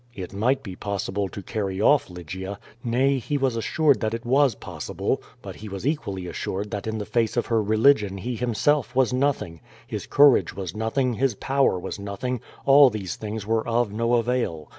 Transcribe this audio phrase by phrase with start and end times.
[0.15, 4.55] It might be possible to carry off Lygia; nay, he was assured that it was
[4.55, 8.95] possible, but he was equally assured that in the face of her religion he himself
[8.95, 13.91] was nothing, his courage was nothing, his power was nothing, all these things were of
[13.93, 14.69] no avail.